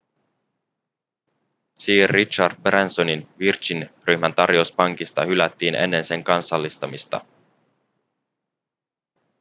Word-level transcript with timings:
sir 1.79 2.09
richard 2.09 2.55
bransonin 2.63 3.27
virgin-ryhmän 3.39 4.33
tarjous 4.33 4.71
pankista 4.71 5.25
hylättiin 5.25 5.75
ennen 5.75 6.05
sen 6.05 6.23
kansallistamista 6.23 7.25